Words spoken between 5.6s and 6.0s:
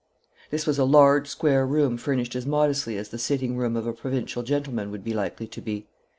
be.